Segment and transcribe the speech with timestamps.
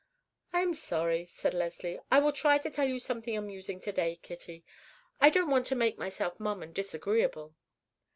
[0.51, 1.99] "I am sorry," said Leslie.
[2.09, 4.65] "I will try to tell you something amusing to day, Kitty.
[5.19, 7.53] I don't want to make myself mum and disagreeable."